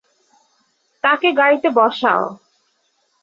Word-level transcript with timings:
তাকে 1.03 1.29
গাড়িতে 1.31 1.69
বসাও। 1.69 2.23